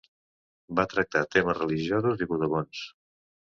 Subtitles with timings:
[0.79, 2.83] Va tractar temes religiosos i bodegons.